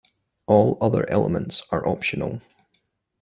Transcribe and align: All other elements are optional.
All 0.47 0.79
other 0.81 1.07
elements 1.11 1.61
are 1.71 1.87
optional. 1.87 2.41